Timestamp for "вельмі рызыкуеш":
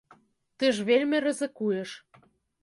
0.87-1.89